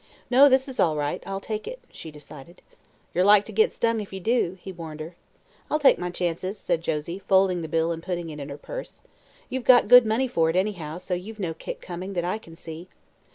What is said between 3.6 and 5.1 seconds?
stung, if ye do," he warned